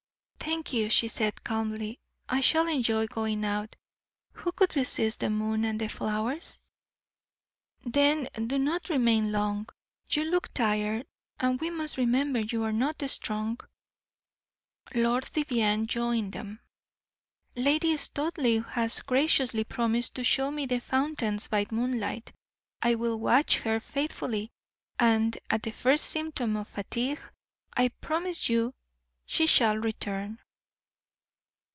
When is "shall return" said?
29.47-30.37